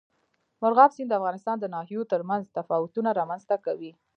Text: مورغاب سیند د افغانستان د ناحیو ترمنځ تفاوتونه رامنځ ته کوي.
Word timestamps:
مورغاب 0.61 0.91
سیند 0.95 1.09
د 1.11 1.17
افغانستان 1.19 1.55
د 1.59 1.65
ناحیو 1.75 2.09
ترمنځ 2.11 2.43
تفاوتونه 2.57 3.09
رامنځ 3.19 3.43
ته 3.49 3.55
کوي. 3.65 3.91